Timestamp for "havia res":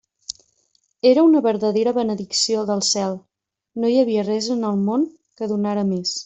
4.05-4.49